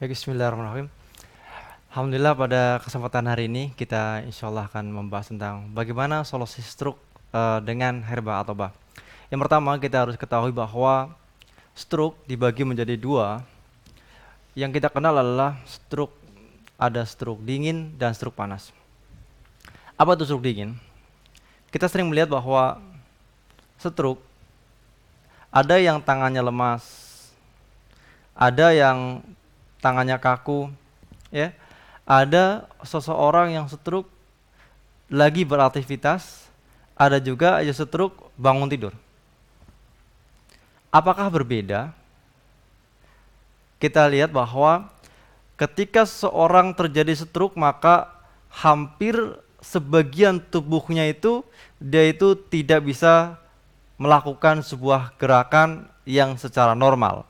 Baik, 0.00 0.16
Bismillahirrahmanirrahim. 0.16 0.88
Alhamdulillah 1.92 2.32
pada 2.32 2.80
kesempatan 2.80 3.20
hari 3.28 3.52
ini 3.52 3.68
kita 3.76 4.24
insya 4.24 4.48
Allah 4.48 4.64
akan 4.64 4.88
membahas 4.88 5.28
tentang 5.28 5.68
bagaimana 5.76 6.24
solusi 6.24 6.64
stroke 6.64 6.96
uh, 7.36 7.60
dengan 7.60 8.00
herba 8.08 8.40
atau 8.40 8.56
bah. 8.56 8.72
Yang 9.28 9.44
pertama 9.44 9.76
kita 9.76 10.00
harus 10.00 10.16
ketahui 10.16 10.56
bahwa 10.56 11.12
stroke 11.76 12.16
dibagi 12.24 12.64
menjadi 12.64 12.96
dua. 12.96 13.44
Yang 14.56 14.80
kita 14.80 14.88
kenal 14.88 15.20
adalah 15.20 15.60
stroke 15.68 16.16
ada 16.80 17.04
stroke 17.04 17.44
dingin 17.44 17.92
dan 18.00 18.16
stroke 18.16 18.40
panas. 18.40 18.72
Apa 20.00 20.16
itu 20.16 20.24
stroke 20.24 20.48
dingin? 20.48 20.80
Kita 21.68 21.92
sering 21.92 22.08
melihat 22.08 22.32
bahwa 22.32 22.80
stroke 23.76 24.24
ada 25.52 25.76
yang 25.76 26.00
tangannya 26.00 26.40
lemas, 26.40 26.88
ada 28.32 28.72
yang 28.72 29.20
tangannya 29.80 30.16
kaku, 30.20 30.68
ya. 31.32 31.52
Ada 32.04 32.68
seseorang 32.84 33.52
yang 33.54 33.66
setruk 33.66 34.08
lagi 35.10 35.42
beraktivitas, 35.42 36.48
ada 36.94 37.18
juga 37.18 37.64
yang 37.64 37.74
setruk 37.74 38.30
bangun 38.38 38.70
tidur. 38.70 38.94
Apakah 40.90 41.30
berbeda? 41.30 41.94
Kita 43.80 44.04
lihat 44.10 44.34
bahwa 44.34 44.90
ketika 45.56 46.04
seorang 46.04 46.76
terjadi 46.76 47.14
setruk 47.16 47.56
maka 47.56 48.10
hampir 48.50 49.16
sebagian 49.62 50.40
tubuhnya 50.40 51.08
itu 51.08 51.46
dia 51.78 52.10
itu 52.10 52.34
tidak 52.36 52.84
bisa 52.84 53.38
melakukan 54.00 54.64
sebuah 54.64 55.14
gerakan 55.20 55.88
yang 56.08 56.34
secara 56.36 56.72
normal. 56.72 57.28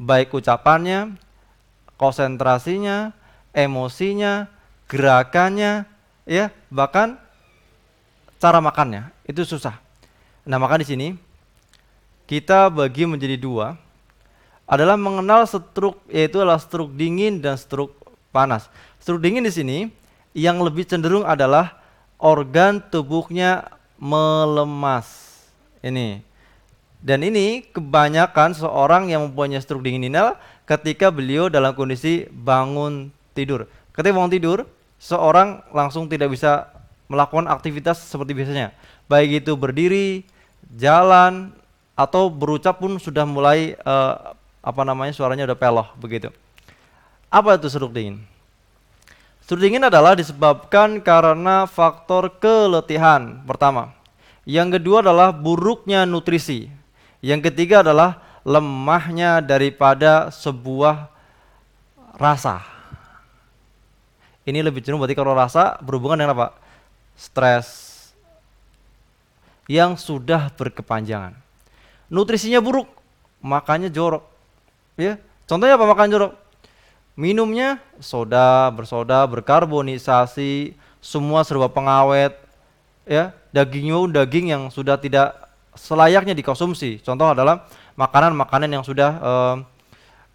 Baik 0.00 0.32
ucapannya, 0.36 1.16
konsentrasinya, 2.00 3.12
emosinya, 3.52 4.48
gerakannya, 4.88 5.84
ya, 6.24 6.48
bahkan 6.72 7.20
cara 8.40 8.56
makannya 8.64 9.12
itu 9.28 9.44
susah. 9.44 9.76
Nah, 10.48 10.56
maka 10.56 10.80
di 10.80 10.88
sini 10.88 11.08
kita 12.24 12.72
bagi 12.72 13.04
menjadi 13.04 13.36
dua 13.36 13.76
adalah 14.64 14.96
mengenal 14.96 15.44
stroke 15.44 16.00
yaitu 16.08 16.40
adalah 16.40 16.56
stroke 16.56 16.96
dingin 16.96 17.44
dan 17.44 17.60
stroke 17.60 17.92
panas. 18.32 18.72
Stroke 18.96 19.20
dingin 19.20 19.44
di 19.44 19.52
sini 19.52 19.78
yang 20.32 20.56
lebih 20.64 20.88
cenderung 20.88 21.28
adalah 21.28 21.76
organ 22.16 22.80
tubuhnya 22.80 23.68
melemas. 24.00 25.36
Ini. 25.84 26.24
Dan 27.00 27.24
ini 27.24 27.64
kebanyakan 27.64 28.56
seorang 28.56 29.08
yang 29.12 29.28
mempunyai 29.28 29.60
stroke 29.60 29.84
dingin 29.84 30.08
ini 30.08 30.16
ketika 30.70 31.10
beliau 31.10 31.50
dalam 31.50 31.74
kondisi 31.74 32.30
bangun 32.30 33.10
tidur. 33.34 33.66
Ketika 33.90 34.14
bangun 34.14 34.30
tidur, 34.30 34.58
seorang 35.02 35.66
langsung 35.74 36.06
tidak 36.06 36.30
bisa 36.30 36.70
melakukan 37.10 37.50
aktivitas 37.50 37.98
seperti 38.06 38.38
biasanya. 38.38 38.70
Baik 39.10 39.42
itu 39.42 39.58
berdiri, 39.58 40.22
jalan, 40.78 41.50
atau 41.98 42.30
berucap 42.30 42.78
pun 42.78 42.94
sudah 43.02 43.26
mulai 43.26 43.74
uh, 43.82 44.38
apa 44.62 44.82
namanya 44.86 45.10
suaranya 45.10 45.50
udah 45.50 45.58
peloh 45.58 45.88
begitu. 45.98 46.30
Apa 47.26 47.58
itu 47.58 47.66
stroke 47.66 47.90
dingin? 47.90 48.22
Stroke 49.42 49.66
dingin 49.66 49.82
adalah 49.82 50.14
disebabkan 50.14 51.02
karena 51.02 51.66
faktor 51.66 52.30
keletihan 52.38 53.42
pertama. 53.42 53.90
Yang 54.46 54.78
kedua 54.78 55.02
adalah 55.02 55.34
buruknya 55.34 56.06
nutrisi. 56.06 56.70
Yang 57.20 57.50
ketiga 57.50 57.82
adalah 57.82 58.29
lemahnya 58.50 59.38
daripada 59.38 60.34
sebuah 60.34 61.06
rasa. 62.18 62.66
Ini 64.42 64.66
lebih 64.66 64.82
cenderung 64.82 64.98
berarti 64.98 65.14
kalau 65.14 65.38
rasa 65.38 65.78
berhubungan 65.78 66.18
dengan 66.18 66.34
apa? 66.34 66.48
Stres 67.14 67.90
yang 69.70 69.94
sudah 69.94 70.50
berkepanjangan. 70.58 71.38
Nutrisinya 72.10 72.58
buruk, 72.58 72.90
makanya 73.38 73.86
jorok. 73.86 74.26
Ya, 74.98 75.22
contohnya 75.46 75.78
apa 75.78 75.86
makan 75.86 76.10
jorok? 76.10 76.32
Minumnya 77.14 77.78
soda, 78.02 78.66
bersoda, 78.74 79.22
berkarbonisasi, 79.30 80.74
semua 80.98 81.46
serba 81.46 81.70
pengawet, 81.70 82.34
ya, 83.06 83.30
dagingnya 83.54 84.10
daging 84.10 84.46
yang 84.50 84.62
sudah 84.74 84.98
tidak 84.98 85.38
selayaknya 85.78 86.34
dikonsumsi. 86.34 86.98
Contoh 87.06 87.30
adalah 87.30 87.70
makanan-makanan 88.00 88.80
yang 88.80 88.84
sudah 88.84 89.10
uh, 89.20 89.56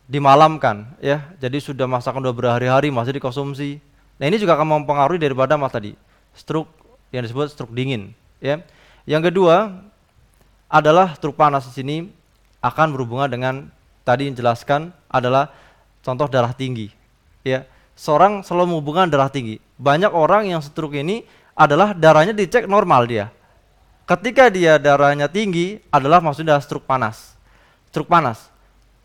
dimalamkan 0.05 0.85
ya. 1.01 1.25
Jadi 1.41 1.57
sudah 1.57 1.89
masakan 1.89 2.21
udah 2.21 2.35
berhari-hari 2.37 2.93
masih 2.93 3.17
dikonsumsi. 3.17 3.81
Nah 4.21 4.25
ini 4.29 4.37
juga 4.37 4.53
akan 4.53 4.85
mempengaruhi 4.85 5.17
daripada 5.17 5.57
mas 5.57 5.73
tadi 5.73 5.97
stroke 6.37 6.69
yang 7.09 7.25
disebut 7.25 7.49
stroke 7.49 7.73
dingin 7.73 8.13
ya. 8.37 8.61
Yang 9.09 9.33
kedua 9.33 9.81
adalah 10.69 11.17
stroke 11.17 11.37
panas 11.37 11.65
di 11.65 11.73
sini 11.73 11.97
akan 12.61 12.93
berhubungan 12.93 13.29
dengan 13.33 13.53
tadi 14.05 14.29
yang 14.29 14.37
jelaskan 14.37 14.93
adalah 15.09 15.49
contoh 16.05 16.29
darah 16.29 16.53
tinggi 16.53 16.93
ya. 17.41 17.65
Seorang 17.95 18.43
selalu 18.43 18.75
menghubungkan 18.75 19.07
darah 19.09 19.31
tinggi. 19.31 19.57
Banyak 19.79 20.11
orang 20.13 20.51
yang 20.51 20.61
stroke 20.61 20.93
ini 20.93 21.25
adalah 21.55 21.95
darahnya 21.95 22.35
dicek 22.35 22.67
normal 22.67 23.07
dia. 23.07 23.31
Ketika 24.05 24.53
dia 24.53 24.77
darahnya 24.77 25.25
tinggi 25.25 25.81
adalah 25.89 26.21
maksudnya 26.21 26.61
stroke 26.61 26.85
panas 26.85 27.34
Truk 27.95 28.11
panas. 28.11 28.51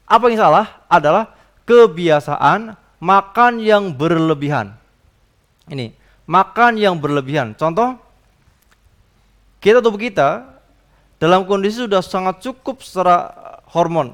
Apa 0.03 0.27
yang 0.27 0.43
salah 0.43 0.83
adalah 0.91 1.31
kebiasaan 1.63 2.75
makan 2.99 3.63
yang 3.63 3.95
berlebihan. 3.95 4.75
Ini, 5.71 5.95
makan 6.27 6.75
yang 6.75 6.99
berlebihan. 6.99 7.55
Contoh, 7.55 7.95
kita 9.63 9.79
tubuh 9.79 10.03
kita 10.03 10.43
dalam 11.23 11.47
kondisi 11.47 11.87
sudah 11.87 12.03
sangat 12.03 12.43
cukup 12.43 12.83
secara 12.83 13.31
hormon. 13.71 14.11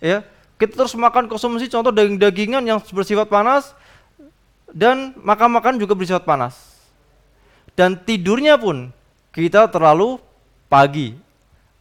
Ya, 0.00 0.24
kita 0.56 0.72
terus 0.72 0.96
makan 0.96 1.28
konsumsi 1.28 1.68
contoh 1.68 1.92
daging-dagingan 1.92 2.64
yang 2.64 2.80
bersifat 2.80 3.28
panas 3.28 3.76
dan 4.72 5.12
makan-makan 5.20 5.76
juga 5.76 5.92
bersifat 5.92 6.24
panas. 6.24 6.56
Dan 7.76 8.00
tidurnya 8.00 8.56
pun 8.56 8.88
kita 9.36 9.68
terlalu 9.68 10.16
pagi 10.72 11.12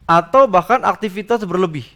atau 0.04 0.44
bahkan 0.44 0.84
aktivitas 0.84 1.40
berlebih 1.48 1.88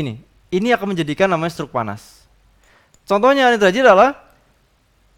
ini. 0.00 0.14
Ini 0.48 0.72
akan 0.78 0.96
menjadikan 0.96 1.28
namanya 1.28 1.52
stroke 1.52 1.74
panas. 1.74 2.24
Contohnya 3.04 3.48
yang 3.48 3.60
terjadi 3.60 3.92
adalah 3.92 4.16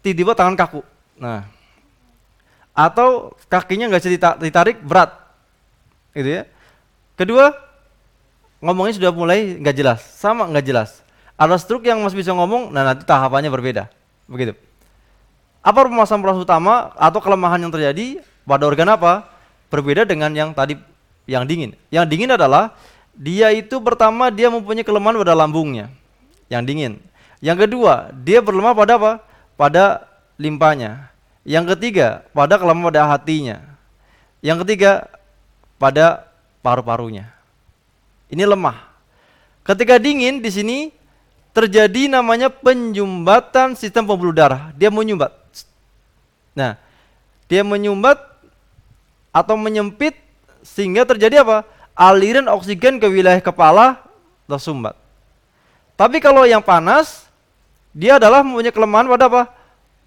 tiba-tiba 0.03 0.35
tangan 0.35 0.55
kaku. 0.59 0.81
Nah, 1.19 1.47
atau 2.71 3.35
kakinya 3.51 3.91
nggak 3.91 4.01
bisa 4.01 4.11
ditarik 4.39 4.79
berat, 4.83 5.11
gitu 6.15 6.39
ya. 6.39 6.43
Kedua, 7.19 7.51
ngomongnya 8.63 8.97
sudah 8.97 9.11
mulai 9.11 9.59
nggak 9.59 9.75
jelas, 9.75 9.99
sama 10.17 10.47
nggak 10.47 10.65
jelas. 10.65 11.03
Ada 11.35 11.59
stroke 11.59 11.85
yang 11.85 11.99
masih 12.01 12.21
bisa 12.21 12.31
ngomong, 12.31 12.71
nah 12.71 12.81
nanti 12.81 13.03
tahapannya 13.03 13.51
berbeda, 13.51 13.91
begitu. 14.25 14.55
Apa 15.61 15.85
permasalahan 15.85 16.41
utama 16.41 16.89
atau 16.97 17.21
kelemahan 17.21 17.61
yang 17.61 17.69
terjadi 17.69 18.25
pada 18.47 18.65
organ 18.65 18.89
apa? 18.89 19.29
Berbeda 19.69 20.03
dengan 20.09 20.33
yang 20.33 20.51
tadi 20.57 20.75
yang 21.29 21.45
dingin. 21.45 21.77
Yang 21.93 22.05
dingin 22.09 22.33
adalah 22.33 22.73
dia 23.15 23.51
itu 23.51 23.77
pertama 23.83 24.31
dia 24.31 24.47
mempunyai 24.47 24.85
kelemahan 24.85 25.19
pada 25.19 25.35
lambungnya 25.35 25.91
yang 26.51 26.63
dingin. 26.63 26.99
Yang 27.41 27.67
kedua, 27.67 28.13
dia 28.21 28.39
berlemah 28.43 28.75
pada 28.77 28.93
apa? 28.99 29.11
Pada 29.57 29.83
limpanya. 30.37 31.09
Yang 31.41 31.73
ketiga, 31.75 32.21
pada 32.35 32.61
kelemahan 32.61 32.87
pada 32.93 33.01
hatinya. 33.09 33.57
Yang 34.45 34.65
ketiga, 34.65 35.09
pada 35.81 36.29
paru-parunya. 36.61 37.33
Ini 38.29 38.45
lemah. 38.45 38.77
Ketika 39.65 39.97
dingin 39.97 40.41
di 40.41 40.49
sini 40.53 40.77
terjadi 41.51 42.07
namanya 42.07 42.47
penyumbatan 42.47 43.75
sistem 43.75 44.07
pembuluh 44.07 44.33
darah. 44.33 44.71
Dia 44.77 44.93
menyumbat. 44.93 45.33
Nah, 46.53 46.75
dia 47.47 47.65
menyumbat 47.65 48.19
atau 49.31 49.55
menyempit 49.55 50.15
sehingga 50.61 51.07
terjadi 51.07 51.41
apa? 51.41 51.67
Aliran 51.95 52.47
oksigen 52.51 52.97
ke 52.97 53.07
wilayah 53.07 53.39
kepala 53.43 54.01
tersumbat. 54.47 54.95
Tapi 55.95 56.17
kalau 56.17 56.47
yang 56.49 56.63
panas, 56.63 57.29
dia 57.93 58.17
adalah 58.17 58.41
mempunyai 58.41 58.73
kelemahan 58.73 59.05
pada 59.05 59.25
apa? 59.29 59.43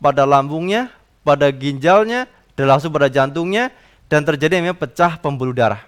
Pada 0.01 0.23
lambungnya, 0.27 0.91
pada 1.23 1.49
ginjalnya, 1.55 2.27
dan 2.59 2.67
langsung 2.67 2.91
pada 2.91 3.07
jantungnya, 3.07 3.71
dan 4.11 4.27
terjadi 4.27 4.59
namanya 4.59 4.77
pecah 4.77 5.17
pembuluh 5.21 5.55
darah. 5.55 5.87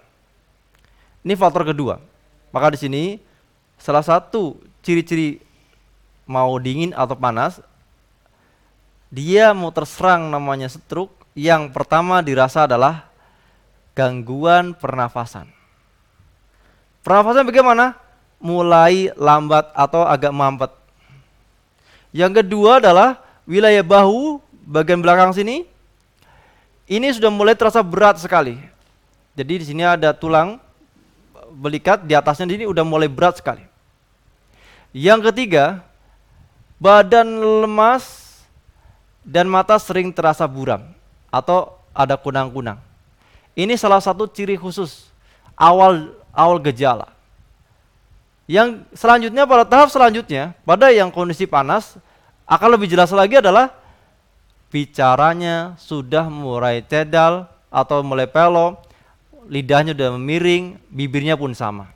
Ini 1.26 1.34
faktor 1.34 1.66
kedua. 1.66 1.98
Maka 2.54 2.72
di 2.72 2.78
sini 2.78 3.02
salah 3.76 4.04
satu 4.04 4.56
ciri-ciri 4.80 5.42
mau 6.22 6.54
dingin 6.62 6.94
atau 6.94 7.18
panas, 7.18 7.58
dia 9.10 9.50
mau 9.50 9.74
terserang 9.74 10.30
namanya 10.30 10.70
stroke. 10.70 11.12
Yang 11.36 11.74
pertama 11.74 12.24
dirasa 12.24 12.64
adalah 12.64 13.12
gangguan 13.92 14.72
pernafasan. 14.72 15.55
Pernafasan 17.06 17.46
bagaimana? 17.46 17.94
mulai 18.40 19.12
lambat 19.16 19.72
atau 19.72 20.04
agak 20.04 20.32
mampet. 20.32 20.72
Yang 22.12 22.44
kedua 22.44 22.80
adalah 22.80 23.20
wilayah 23.44 23.84
bahu 23.84 24.40
bagian 24.66 25.00
belakang 25.00 25.32
sini 25.36 25.68
ini 26.86 27.08
sudah 27.12 27.32
mulai 27.32 27.56
terasa 27.56 27.82
berat 27.82 28.20
sekali. 28.20 28.56
Jadi 29.36 29.52
di 29.60 29.64
sini 29.68 29.82
ada 29.84 30.16
tulang 30.16 30.56
belikat 31.52 32.04
di 32.04 32.16
atasnya 32.16 32.48
ini 32.48 32.64
udah 32.64 32.84
mulai 32.86 33.10
berat 33.10 33.40
sekali. 33.40 33.64
Yang 34.96 35.28
ketiga, 35.32 35.84
badan 36.80 37.26
lemas 37.64 38.24
dan 39.20 39.44
mata 39.50 39.76
sering 39.76 40.08
terasa 40.08 40.48
buram 40.48 40.88
atau 41.28 41.76
ada 41.92 42.16
kunang-kunang. 42.16 42.80
Ini 43.52 43.76
salah 43.76 44.00
satu 44.00 44.24
ciri 44.28 44.56
khusus 44.56 45.08
awal 45.56 46.16
awal 46.36 46.60
gejala. 46.60 47.08
Yang 48.46 48.84
selanjutnya 48.94 49.42
pada 49.48 49.64
tahap 49.66 49.88
selanjutnya, 49.90 50.54
pada 50.62 50.92
yang 50.92 51.10
kondisi 51.10 51.48
panas 51.48 51.98
akan 52.46 52.78
lebih 52.78 52.86
jelas 52.92 53.10
lagi 53.10 53.40
adalah 53.42 53.74
bicaranya 54.70 55.74
sudah 55.80 56.30
mulai 56.30 56.84
cedal 56.84 57.48
atau 57.72 58.04
mulai 58.04 58.28
pelo, 58.30 58.78
lidahnya 59.50 59.96
sudah 59.96 60.14
memiring, 60.14 60.78
bibirnya 60.92 61.34
pun 61.34 61.50
sama. 61.56 61.90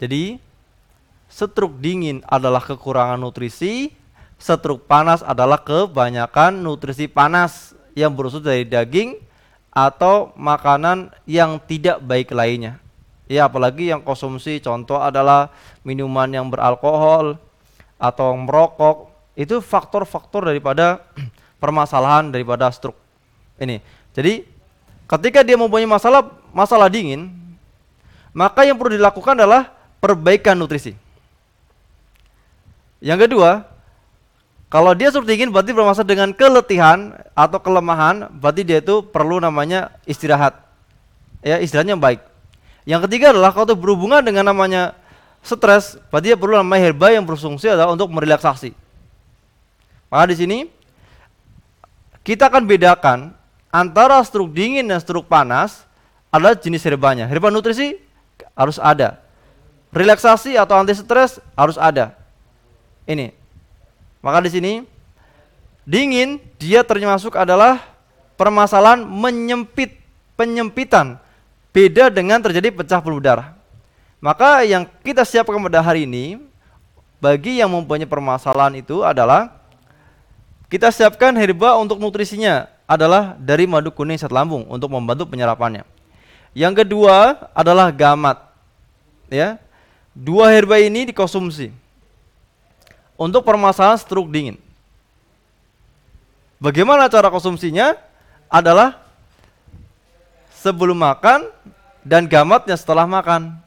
Jadi 0.00 0.40
Setruk 1.34 1.82
dingin 1.82 2.22
adalah 2.30 2.62
kekurangan 2.62 3.18
nutrisi, 3.18 3.90
setruk 4.38 4.86
panas 4.86 5.18
adalah 5.18 5.58
kebanyakan 5.58 6.62
nutrisi 6.62 7.10
panas 7.10 7.74
yang 7.98 8.14
berunsur 8.14 8.38
dari 8.38 8.62
daging 8.62 9.18
atau 9.74 10.30
makanan 10.38 11.10
yang 11.26 11.58
tidak 11.58 11.98
baik 11.98 12.30
lainnya. 12.30 12.78
Ya 13.26 13.50
apalagi 13.50 13.90
yang 13.90 14.00
konsumsi 14.06 14.62
contoh 14.62 15.02
adalah 15.02 15.50
minuman 15.82 16.30
yang 16.30 16.46
beralkohol 16.46 17.34
atau 17.98 18.28
merokok 18.38 19.10
itu 19.34 19.58
faktor-faktor 19.58 20.46
daripada 20.46 21.02
permasalahan 21.62 22.30
daripada 22.30 22.70
stroke 22.70 22.96
ini. 23.58 23.82
Jadi 24.14 24.46
ketika 25.10 25.42
dia 25.42 25.58
mempunyai 25.58 25.90
masalah 25.90 26.30
masalah 26.54 26.86
dingin, 26.86 27.34
maka 28.30 28.62
yang 28.62 28.78
perlu 28.78 28.94
dilakukan 28.94 29.34
adalah 29.34 29.74
perbaikan 29.98 30.54
nutrisi. 30.54 30.94
Yang 33.02 33.28
kedua, 33.28 33.73
kalau 34.74 34.90
dia 34.90 35.06
stroke 35.06 35.30
dingin 35.30 35.54
berarti 35.54 35.70
bermasalah 35.70 36.02
dengan 36.02 36.34
keletihan 36.34 37.14
atau 37.30 37.62
kelemahan, 37.62 38.26
berarti 38.26 38.66
dia 38.66 38.82
itu 38.82 39.06
perlu 39.06 39.38
namanya 39.38 39.94
istirahat. 40.02 40.58
Ya, 41.46 41.62
istirahatnya 41.62 41.94
baik. 41.94 42.18
Yang 42.82 43.06
ketiga 43.06 43.30
adalah 43.30 43.54
kalau 43.54 43.70
itu 43.70 43.78
berhubungan 43.78 44.18
dengan 44.26 44.50
namanya 44.50 44.98
stres, 45.46 45.94
berarti 46.10 46.34
dia 46.34 46.34
perlu 46.34 46.58
namanya 46.58 46.90
herba 46.90 47.14
yang 47.14 47.22
berfungsi 47.22 47.70
adalah 47.70 47.94
untuk 47.94 48.10
merelaksasi. 48.10 48.74
Maka 50.10 50.34
di 50.34 50.42
sini 50.42 50.58
kita 52.26 52.50
akan 52.50 52.66
bedakan 52.66 53.30
antara 53.70 54.18
stroke 54.26 54.50
dingin 54.50 54.90
dan 54.90 54.98
stroke 54.98 55.30
panas 55.30 55.86
adalah 56.34 56.58
jenis 56.58 56.82
herbanya. 56.82 57.30
Herba 57.30 57.46
nutrisi 57.46 57.94
harus 58.58 58.82
ada. 58.82 59.22
Relaksasi 59.94 60.58
atau 60.58 60.74
anti 60.82 60.98
stres 60.98 61.38
harus 61.54 61.78
ada. 61.78 62.18
Ini. 63.06 63.43
Maka 64.24 64.40
di 64.40 64.56
sini 64.56 64.72
dingin 65.84 66.40
dia 66.56 66.80
termasuk 66.80 67.36
adalah 67.36 67.84
permasalahan 68.40 69.04
menyempit, 69.04 70.00
penyempitan. 70.32 71.20
Beda 71.76 72.08
dengan 72.08 72.40
terjadi 72.40 72.72
pecah 72.72 73.04
pembuluh 73.04 73.20
darah. 73.20 73.52
Maka 74.24 74.64
yang 74.64 74.88
kita 75.04 75.28
siapkan 75.28 75.60
pada 75.60 75.84
hari 75.84 76.08
ini 76.08 76.40
bagi 77.20 77.60
yang 77.60 77.68
mempunyai 77.68 78.08
permasalahan 78.08 78.80
itu 78.80 79.04
adalah 79.04 79.52
kita 80.72 80.88
siapkan 80.88 81.36
herba 81.36 81.76
untuk 81.76 82.00
nutrisinya 82.00 82.64
adalah 82.88 83.36
dari 83.36 83.68
madu 83.68 83.92
kuning 83.92 84.16
sat 84.16 84.32
lambung 84.32 84.64
untuk 84.72 84.88
membantu 84.88 85.28
penyerapannya. 85.28 85.84
Yang 86.56 86.86
kedua 86.86 87.44
adalah 87.52 87.92
gamat. 87.92 88.40
Ya. 89.28 89.60
Dua 90.16 90.48
herba 90.48 90.80
ini 90.80 91.12
dikonsumsi 91.12 91.83
untuk 93.14 93.46
permasalahan 93.46 93.98
stroke 93.98 94.30
dingin. 94.30 94.58
Bagaimana 96.58 97.10
cara 97.10 97.28
konsumsinya? 97.28 97.94
Adalah 98.48 99.02
sebelum 100.62 100.94
makan 100.94 101.50
dan 102.06 102.24
gamatnya 102.30 102.78
setelah 102.78 103.04
makan. 103.04 103.58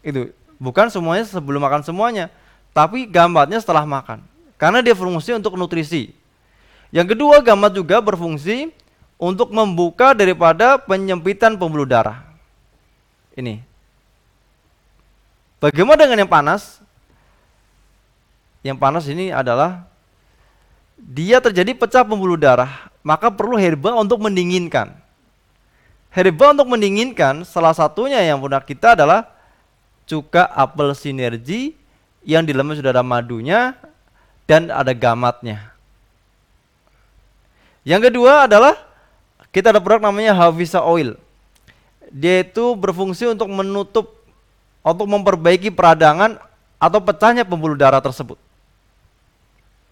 Itu 0.00 0.30
bukan 0.56 0.86
semuanya 0.88 1.26
sebelum 1.26 1.58
makan 1.58 1.82
semuanya, 1.82 2.30
tapi 2.70 3.04
gamatnya 3.10 3.58
setelah 3.58 3.82
makan. 3.82 4.22
Karena 4.54 4.78
dia 4.82 4.94
berfungsi 4.94 5.34
untuk 5.34 5.58
nutrisi. 5.58 6.14
Yang 6.94 7.18
kedua, 7.18 7.42
gamat 7.42 7.74
juga 7.74 7.98
berfungsi 7.98 8.70
untuk 9.18 9.50
membuka 9.50 10.14
daripada 10.14 10.78
penyempitan 10.78 11.58
pembuluh 11.58 11.84
darah. 11.84 12.22
Ini. 13.34 13.60
Bagaimana 15.58 16.06
dengan 16.06 16.22
yang 16.22 16.30
panas? 16.30 16.78
Yang 18.68 18.76
panas 18.76 19.08
ini 19.08 19.32
adalah 19.32 19.88
dia 20.98 21.40
terjadi 21.40 21.72
pecah 21.72 22.04
pembuluh 22.04 22.36
darah, 22.36 22.92
maka 23.00 23.32
perlu 23.32 23.56
herba 23.56 23.96
untuk 23.96 24.20
mendinginkan. 24.20 24.92
Herba 26.12 26.52
untuk 26.52 26.68
mendinginkan 26.68 27.48
salah 27.48 27.72
satunya 27.72 28.20
yang 28.20 28.36
punya 28.42 28.60
kita 28.60 28.92
adalah 28.92 29.28
cuka 30.08 30.48
apel 30.52 30.92
sinergi 30.92 31.76
yang 32.24 32.44
di 32.44 32.52
dalamnya 32.52 32.80
sudah 32.80 32.92
ada 32.92 33.04
madunya 33.04 33.76
dan 34.48 34.72
ada 34.72 34.92
gamatnya. 34.96 35.72
Yang 37.84 38.12
kedua 38.12 38.48
adalah 38.48 38.74
kita 39.52 39.72
ada 39.72 39.80
produk 39.80 40.08
namanya 40.08 40.36
Havisa 40.36 40.80
Oil. 40.84 41.16
Dia 42.08 42.40
itu 42.40 42.72
berfungsi 42.72 43.28
untuk 43.28 43.48
menutup 43.52 44.16
untuk 44.80 45.04
memperbaiki 45.04 45.68
peradangan 45.68 46.40
atau 46.80 47.00
pecahnya 47.04 47.44
pembuluh 47.44 47.76
darah 47.76 48.00
tersebut. 48.00 48.40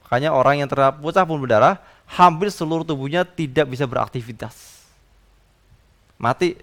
Makanya 0.06 0.30
orang 0.30 0.62
yang 0.62 0.70
terpecah 0.70 1.26
pembuluh 1.26 1.50
darah 1.50 1.82
hampir 2.06 2.46
seluruh 2.54 2.86
tubuhnya 2.86 3.26
tidak 3.26 3.66
bisa 3.66 3.90
beraktivitas. 3.90 4.86
Mati 6.14 6.54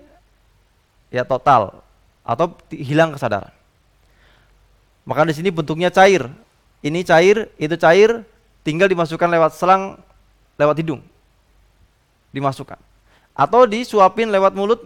ya 1.11 1.27
total 1.27 1.83
atau 2.23 2.55
hilang 2.71 3.11
kesadaran. 3.11 3.51
Maka 5.03 5.27
di 5.27 5.35
sini 5.35 5.51
bentuknya 5.51 5.91
cair. 5.91 6.31
Ini 6.79 7.03
cair, 7.03 7.51
itu 7.59 7.75
cair, 7.75 8.23
tinggal 8.63 8.87
dimasukkan 8.87 9.27
lewat 9.27 9.59
selang 9.59 9.99
lewat 10.55 10.79
hidung. 10.79 11.03
Dimasukkan. 12.31 12.79
Atau 13.35 13.67
disuapin 13.67 14.31
lewat 14.31 14.55
mulut 14.55 14.79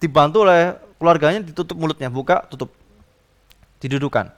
dibantu 0.00 0.48
oleh 0.48 0.72
keluarganya 0.96 1.44
ditutup 1.44 1.76
mulutnya, 1.76 2.08
buka, 2.08 2.48
tutup. 2.48 2.72
Didudukan. 3.76 4.32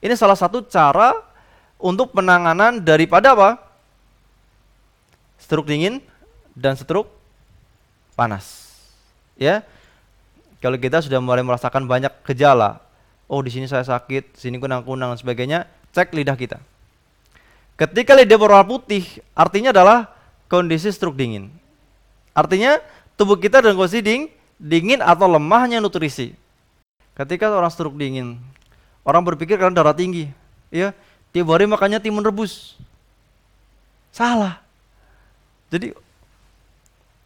Ini 0.00 0.16
salah 0.16 0.36
satu 0.36 0.64
cara 0.64 1.12
untuk 1.80 2.12
penanganan 2.12 2.78
daripada 2.78 3.32
apa? 3.32 3.58
Stroke 5.40 5.66
dingin 5.66 6.04
dan 6.52 6.76
stroke 6.76 7.08
panas. 8.14 8.76
Ya. 9.40 9.64
Kalau 10.60 10.76
kita 10.76 11.00
sudah 11.00 11.24
mulai 11.24 11.40
merasakan 11.40 11.88
banyak 11.88 12.12
gejala, 12.28 12.84
oh 13.24 13.40
di 13.40 13.48
sini 13.48 13.64
saya 13.64 13.80
sakit, 13.80 14.36
sini 14.36 14.60
kunang-kunang 14.60 15.16
dan 15.16 15.18
sebagainya, 15.18 15.58
cek 15.96 16.12
lidah 16.12 16.36
kita. 16.36 16.60
Ketika 17.80 18.12
lidah 18.12 18.36
berwarna 18.36 18.68
putih, 18.68 19.24
artinya 19.32 19.72
adalah 19.72 20.12
kondisi 20.52 20.92
stroke 20.92 21.16
dingin. 21.16 21.48
Artinya 22.36 22.76
tubuh 23.16 23.40
kita 23.40 23.64
dalam 23.64 23.80
kondisi 23.80 24.04
ding, 24.04 24.28
dingin 24.60 25.00
atau 25.00 25.24
lemahnya 25.32 25.80
nutrisi. 25.80 26.36
Ketika 27.16 27.48
orang 27.48 27.72
stroke 27.72 27.96
dingin, 27.96 28.36
orang 29.00 29.24
berpikir 29.24 29.56
karena 29.56 29.80
darah 29.80 29.96
tinggi, 29.96 30.28
ya 30.68 30.92
Tiap 31.30 31.46
hari 31.46 31.66
makannya 31.70 32.02
timun 32.02 32.26
rebus. 32.26 32.74
Salah. 34.10 34.58
Jadi 35.70 35.94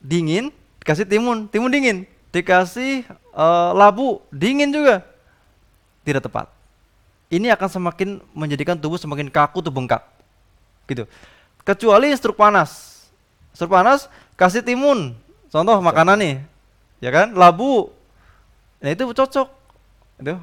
dingin 0.05 0.53
dikasih 0.85 1.09
timun, 1.09 1.49
timun 1.49 1.73
dingin. 1.73 2.05
Dikasih 2.29 3.09
uh, 3.33 3.73
labu, 3.73 4.21
dingin 4.29 4.69
juga. 4.69 5.01
Tidak 6.05 6.21
tepat. 6.21 6.53
Ini 7.33 7.57
akan 7.57 7.69
semakin 7.73 8.09
menjadikan 8.37 8.77
tubuh 8.77 9.01
semakin 9.01 9.33
kaku 9.33 9.65
tuh 9.65 9.73
bengkak. 9.73 10.05
Gitu. 10.85 11.09
Kecuali 11.65 12.13
struk 12.13 12.37
panas. 12.37 13.03
Struk 13.57 13.73
panas 13.73 14.13
kasih 14.37 14.61
timun. 14.61 15.17
Contoh 15.49 15.81
makanan 15.81 16.21
nih. 16.21 16.35
Ya 17.01 17.09
kan? 17.09 17.33
Labu. 17.33 17.89
Nah 18.85 18.93
itu 18.93 19.09
cocok. 19.09 19.49
Itu 20.21 20.37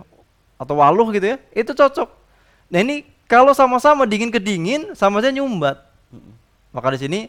atau 0.58 0.76
waluh 0.82 1.14
gitu 1.14 1.38
ya. 1.38 1.38
Itu 1.54 1.78
cocok. 1.78 2.10
Nah 2.74 2.80
ini 2.82 3.06
kalau 3.32 3.56
sama-sama 3.56 4.04
dingin 4.04 4.28
ke 4.28 4.44
dingin, 4.44 4.92
sama 4.92 5.24
saja 5.24 5.32
nyumbat. 5.32 5.80
Maka 6.76 6.92
di 6.92 7.00
sini 7.00 7.20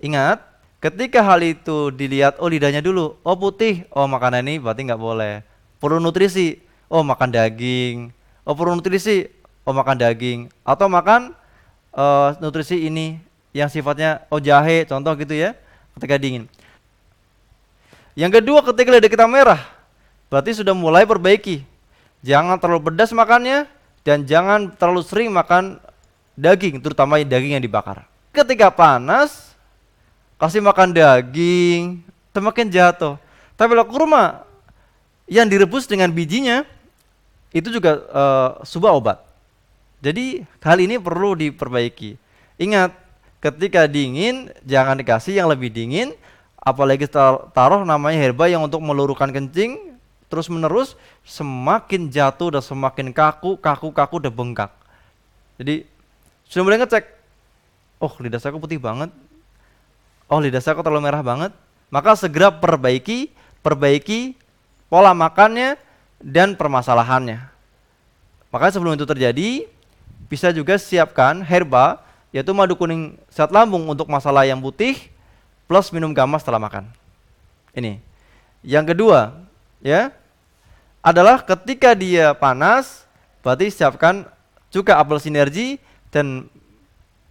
ingat, 0.00 0.40
ketika 0.80 1.20
hal 1.20 1.44
itu 1.44 1.92
dilihat, 1.92 2.40
oh 2.40 2.48
lidahnya 2.48 2.80
dulu, 2.80 3.20
oh 3.20 3.36
putih, 3.36 3.84
oh 3.92 4.08
makanan 4.08 4.48
ini 4.48 4.56
berarti 4.56 4.88
nggak 4.88 4.96
boleh. 4.96 5.44
perlu 5.76 6.00
nutrisi, 6.00 6.64
oh 6.88 7.04
makan 7.04 7.28
daging. 7.28 8.08
Oh 8.48 8.56
perlu 8.56 8.72
nutrisi, 8.72 9.28
oh 9.68 9.76
makan 9.76 10.00
daging. 10.00 10.48
Atau 10.64 10.88
makan 10.88 11.36
uh, 11.92 12.32
nutrisi 12.40 12.88
ini 12.88 13.20
yang 13.52 13.68
sifatnya 13.68 14.24
oh 14.32 14.40
jahe, 14.40 14.88
contoh 14.88 15.12
gitu 15.20 15.36
ya, 15.36 15.52
ketika 16.00 16.16
dingin. 16.16 16.48
Yang 18.16 18.40
kedua 18.40 18.64
ketika 18.64 18.88
lidah 18.96 19.12
kita 19.12 19.28
merah, 19.28 19.60
berarti 20.32 20.56
sudah 20.56 20.72
mulai 20.72 21.04
perbaiki. 21.04 21.68
Jangan 22.24 22.56
terlalu 22.56 22.88
pedas 22.88 23.12
makannya 23.12 23.68
dan 24.02 24.26
jangan 24.26 24.70
terlalu 24.74 25.02
sering 25.06 25.30
makan 25.30 25.78
daging, 26.34 26.82
terutama 26.82 27.22
daging 27.22 27.58
yang 27.58 27.62
dibakar. 27.62 28.02
Ketika 28.34 28.72
panas, 28.72 29.54
kasih 30.40 30.64
makan 30.64 30.90
daging, 30.90 32.02
semakin 32.34 32.66
jatuh. 32.66 33.14
Tapi 33.54 33.70
kalau 33.76 33.86
kurma 33.86 34.42
yang 35.30 35.46
direbus 35.46 35.86
dengan 35.86 36.10
bijinya, 36.10 36.66
itu 37.54 37.68
juga 37.70 38.00
uh, 38.10 38.50
sebuah 38.66 38.92
obat. 38.96 39.18
Jadi 40.02 40.42
hal 40.64 40.82
ini 40.82 40.98
perlu 40.98 41.38
diperbaiki. 41.38 42.18
Ingat, 42.58 42.90
ketika 43.38 43.86
dingin 43.86 44.50
jangan 44.66 44.98
dikasih 44.98 45.38
yang 45.38 45.46
lebih 45.46 45.70
dingin, 45.70 46.16
apalagi 46.58 47.06
taruh 47.54 47.86
namanya 47.86 48.18
herba 48.18 48.50
yang 48.50 48.66
untuk 48.66 48.82
meluruhkan 48.82 49.30
kencing 49.30 49.91
terus 50.32 50.48
menerus 50.48 50.96
semakin 51.28 52.08
jatuh 52.08 52.56
dan 52.56 52.64
semakin 52.64 53.12
kaku, 53.12 53.60
kaku, 53.60 53.92
kaku 53.92 54.14
udah 54.16 54.32
bengkak. 54.32 54.72
Jadi 55.60 55.84
sudah 56.48 56.64
mulai 56.64 56.80
ngecek, 56.80 57.04
oh 58.00 58.12
lidah 58.16 58.40
saya 58.40 58.56
kok 58.56 58.64
putih 58.64 58.80
banget, 58.80 59.12
oh 60.32 60.40
lidah 60.40 60.64
saya 60.64 60.72
kok 60.72 60.88
terlalu 60.88 61.04
merah 61.04 61.20
banget, 61.20 61.52
maka 61.92 62.16
segera 62.16 62.48
perbaiki, 62.48 63.28
perbaiki 63.60 64.32
pola 64.88 65.12
makannya 65.12 65.76
dan 66.24 66.56
permasalahannya. 66.56 67.44
Maka 68.48 68.72
sebelum 68.72 68.96
itu 68.96 69.04
terjadi, 69.04 69.68
bisa 70.32 70.48
juga 70.48 70.80
siapkan 70.80 71.44
herba, 71.44 72.00
yaitu 72.32 72.56
madu 72.56 72.72
kuning 72.72 73.20
sehat 73.28 73.52
lambung 73.52 73.84
untuk 73.84 74.08
masalah 74.08 74.48
yang 74.48 74.60
putih, 74.64 75.12
plus 75.68 75.92
minum 75.92 76.16
gamma 76.16 76.40
setelah 76.40 76.56
makan. 76.56 76.88
Ini. 77.76 78.00
Yang 78.64 78.96
kedua, 78.96 79.36
ya, 79.80 80.12
adalah 81.02 81.42
ketika 81.42 81.92
dia 81.98 82.32
panas, 82.32 83.04
berarti 83.42 83.68
siapkan 83.74 84.24
juga 84.70 84.96
apel 84.96 85.18
sinergi 85.18 85.82
dan 86.14 86.46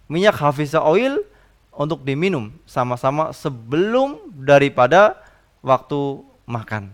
minyak 0.06 0.36
Hafiza 0.36 0.84
oil 0.84 1.24
untuk 1.72 2.04
diminum 2.04 2.52
sama-sama 2.68 3.32
sebelum 3.32 4.20
daripada 4.44 5.16
waktu 5.64 6.20
makan. 6.44 6.92